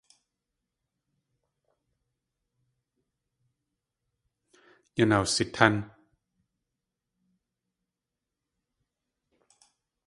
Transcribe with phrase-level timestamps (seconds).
[4.97, 5.75] Yan awsitán.